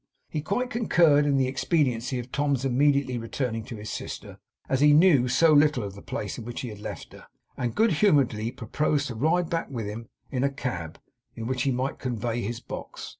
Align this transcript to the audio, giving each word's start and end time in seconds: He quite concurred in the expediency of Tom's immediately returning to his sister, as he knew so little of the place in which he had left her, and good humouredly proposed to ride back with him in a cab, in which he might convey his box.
He 0.29 0.41
quite 0.41 0.71
concurred 0.71 1.27
in 1.27 1.37
the 1.37 1.45
expediency 1.47 2.17
of 2.17 2.31
Tom's 2.31 2.65
immediately 2.65 3.19
returning 3.19 3.63
to 3.65 3.75
his 3.75 3.91
sister, 3.91 4.39
as 4.67 4.81
he 4.81 4.93
knew 4.93 5.27
so 5.27 5.53
little 5.53 5.83
of 5.83 5.93
the 5.93 6.01
place 6.01 6.39
in 6.39 6.43
which 6.43 6.61
he 6.61 6.69
had 6.69 6.79
left 6.79 7.13
her, 7.13 7.27
and 7.55 7.75
good 7.75 7.91
humouredly 7.91 8.51
proposed 8.51 9.05
to 9.09 9.13
ride 9.15 9.51
back 9.51 9.69
with 9.69 9.85
him 9.85 10.09
in 10.31 10.43
a 10.43 10.49
cab, 10.49 10.99
in 11.35 11.45
which 11.45 11.61
he 11.61 11.71
might 11.71 11.99
convey 11.99 12.41
his 12.41 12.59
box. 12.59 13.09